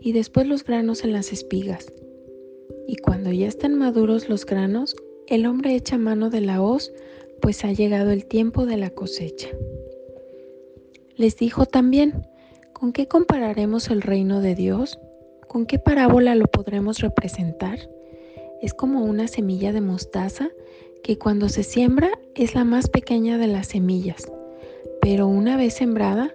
y 0.00 0.12
después 0.12 0.46
los 0.46 0.64
granos 0.64 1.04
en 1.04 1.12
las 1.12 1.32
espigas. 1.32 1.92
Y 2.86 2.96
cuando 2.96 3.32
ya 3.32 3.48
están 3.48 3.74
maduros 3.74 4.28
los 4.28 4.46
granos, 4.46 4.96
el 5.26 5.46
hombre 5.46 5.74
echa 5.74 5.98
mano 5.98 6.30
de 6.30 6.40
la 6.40 6.62
hoz, 6.62 6.92
pues 7.40 7.64
ha 7.64 7.72
llegado 7.72 8.10
el 8.10 8.26
tiempo 8.26 8.66
de 8.66 8.76
la 8.76 8.90
cosecha. 8.90 9.48
Les 11.16 11.36
dijo 11.36 11.66
también, 11.66 12.26
¿con 12.72 12.92
qué 12.92 13.08
compararemos 13.08 13.90
el 13.90 14.02
reino 14.02 14.40
de 14.40 14.54
Dios? 14.54 14.98
¿Con 15.48 15.66
qué 15.66 15.78
parábola 15.78 16.34
lo 16.34 16.46
podremos 16.46 17.00
representar? 17.00 17.78
Es 18.60 18.74
como 18.74 19.04
una 19.04 19.28
semilla 19.28 19.72
de 19.72 19.80
mostaza 19.80 20.50
que 21.02 21.18
cuando 21.18 21.48
se 21.48 21.62
siembra 21.62 22.10
es 22.34 22.54
la 22.54 22.64
más 22.64 22.88
pequeña 22.88 23.38
de 23.38 23.46
las 23.46 23.68
semillas, 23.68 24.30
pero 25.00 25.28
una 25.28 25.56
vez 25.56 25.74
sembrada, 25.74 26.34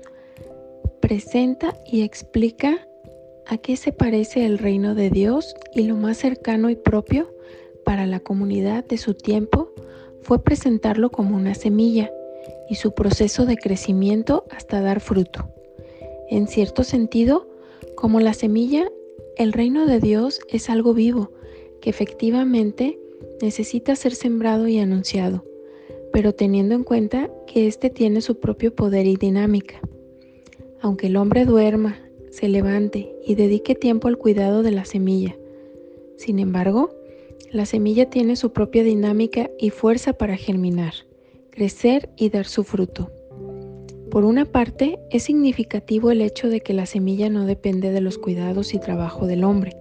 presenta 1.11 1.77
y 1.85 2.03
explica 2.03 2.87
a 3.45 3.57
qué 3.57 3.75
se 3.75 3.91
parece 3.91 4.45
el 4.45 4.57
reino 4.57 4.95
de 4.95 5.09
Dios 5.09 5.55
y 5.75 5.83
lo 5.83 5.97
más 5.97 6.15
cercano 6.15 6.69
y 6.69 6.77
propio 6.77 7.35
para 7.83 8.07
la 8.07 8.21
comunidad 8.21 8.85
de 8.85 8.97
su 8.97 9.13
tiempo 9.13 9.73
fue 10.21 10.41
presentarlo 10.41 11.11
como 11.11 11.35
una 11.35 11.53
semilla 11.53 12.09
y 12.69 12.75
su 12.75 12.93
proceso 12.93 13.45
de 13.45 13.57
crecimiento 13.57 14.45
hasta 14.51 14.79
dar 14.79 15.01
fruto. 15.01 15.49
En 16.29 16.47
cierto 16.47 16.85
sentido, 16.85 17.45
como 17.95 18.21
la 18.21 18.33
semilla, 18.33 18.87
el 19.35 19.51
reino 19.51 19.87
de 19.87 19.99
Dios 19.99 20.39
es 20.47 20.69
algo 20.69 20.93
vivo 20.93 21.33
que 21.81 21.89
efectivamente 21.89 22.97
necesita 23.41 23.97
ser 23.97 24.15
sembrado 24.15 24.65
y 24.69 24.79
anunciado, 24.79 25.43
pero 26.13 26.33
teniendo 26.33 26.73
en 26.73 26.85
cuenta 26.85 27.29
que 27.47 27.67
éste 27.67 27.89
tiene 27.89 28.21
su 28.21 28.39
propio 28.39 28.73
poder 28.73 29.07
y 29.07 29.17
dinámica. 29.17 29.81
Aunque 30.81 31.07
el 31.07 31.17
hombre 31.17 31.45
duerma, 31.45 31.99
se 32.31 32.47
levante 32.47 33.13
y 33.25 33.35
dedique 33.35 33.75
tiempo 33.75 34.07
al 34.07 34.17
cuidado 34.17 34.63
de 34.63 34.71
la 34.71 34.85
semilla. 34.85 35.35
Sin 36.17 36.39
embargo, 36.39 36.89
la 37.51 37.65
semilla 37.65 38.09
tiene 38.09 38.35
su 38.35 38.51
propia 38.51 38.83
dinámica 38.83 39.49
y 39.59 39.69
fuerza 39.69 40.13
para 40.13 40.37
germinar, 40.37 40.93
crecer 41.49 42.09
y 42.15 42.29
dar 42.29 42.45
su 42.45 42.63
fruto. 42.63 43.11
Por 44.09 44.25
una 44.25 44.45
parte, 44.45 44.99
es 45.09 45.23
significativo 45.23 46.11
el 46.11 46.21
hecho 46.21 46.49
de 46.49 46.61
que 46.61 46.73
la 46.73 46.85
semilla 46.85 47.29
no 47.29 47.45
depende 47.45 47.91
de 47.91 48.01
los 48.01 48.17
cuidados 48.17 48.73
y 48.73 48.79
trabajo 48.79 49.27
del 49.27 49.43
hombre, 49.43 49.75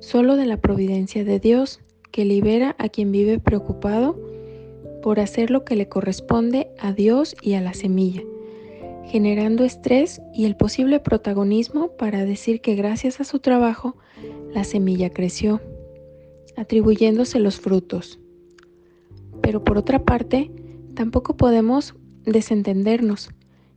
solo 0.00 0.36
de 0.36 0.46
la 0.46 0.56
providencia 0.56 1.24
de 1.24 1.40
Dios, 1.40 1.80
que 2.10 2.24
libera 2.24 2.74
a 2.78 2.88
quien 2.88 3.12
vive 3.12 3.38
preocupado 3.38 4.18
por 5.02 5.20
hacer 5.20 5.50
lo 5.50 5.64
que 5.64 5.76
le 5.76 5.88
corresponde 5.88 6.68
a 6.78 6.92
Dios 6.92 7.36
y 7.42 7.54
a 7.54 7.60
la 7.60 7.74
semilla, 7.74 8.22
generando 9.06 9.64
estrés 9.64 10.20
y 10.34 10.44
el 10.44 10.56
posible 10.56 11.00
protagonismo 11.00 11.88
para 11.96 12.24
decir 12.24 12.60
que 12.60 12.74
gracias 12.74 13.20
a 13.20 13.24
su 13.24 13.38
trabajo 13.38 13.96
la 14.52 14.64
semilla 14.64 15.10
creció, 15.10 15.60
atribuyéndose 16.56 17.38
los 17.38 17.60
frutos. 17.60 18.18
Pero 19.42 19.62
por 19.62 19.78
otra 19.78 20.00
parte, 20.04 20.50
tampoco 20.94 21.36
podemos 21.36 21.94
desentendernos. 22.24 23.30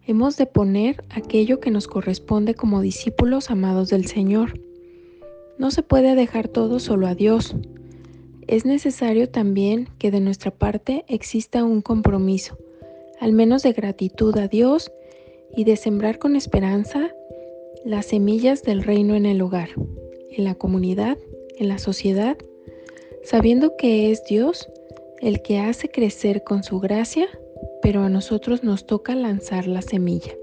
Hemos 0.05 0.37
de 0.37 0.47
poner 0.47 1.03
aquello 1.09 1.59
que 1.59 1.69
nos 1.69 1.87
corresponde 1.87 2.55
como 2.55 2.81
discípulos 2.81 3.51
amados 3.51 3.89
del 3.89 4.07
Señor. 4.07 4.59
No 5.59 5.69
se 5.69 5.83
puede 5.83 6.15
dejar 6.15 6.47
todo 6.47 6.79
solo 6.79 7.05
a 7.05 7.13
Dios. 7.13 7.55
Es 8.47 8.65
necesario 8.65 9.29
también 9.29 9.89
que 9.99 10.09
de 10.09 10.21
nuestra 10.21 10.49
parte 10.49 11.05
exista 11.07 11.63
un 11.63 11.83
compromiso, 11.83 12.57
al 13.19 13.33
menos 13.33 13.61
de 13.61 13.73
gratitud 13.73 14.35
a 14.39 14.47
Dios 14.47 14.91
y 15.55 15.63
de 15.63 15.75
sembrar 15.75 16.19
con 16.19 16.35
esperanza 16.35 17.13
las 17.85 18.07
semillas 18.07 18.63
del 18.63 18.83
reino 18.83 19.15
en 19.15 19.25
el 19.25 19.41
hogar, 19.41 19.69
en 20.31 20.43
la 20.43 20.55
comunidad, 20.55 21.17
en 21.57 21.67
la 21.67 21.77
sociedad, 21.77 22.37
sabiendo 23.23 23.75
que 23.77 24.11
es 24.11 24.23
Dios 24.25 24.69
el 25.21 25.41
que 25.41 25.59
hace 25.59 25.89
crecer 25.89 26.43
con 26.43 26.63
su 26.63 26.79
gracia, 26.79 27.27
pero 27.81 28.03
a 28.03 28.09
nosotros 28.09 28.63
nos 28.63 28.85
toca 28.85 29.15
lanzar 29.15 29.67
la 29.67 29.81
semilla. 29.81 30.33